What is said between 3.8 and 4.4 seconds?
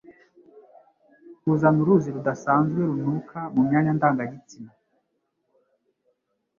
ndanga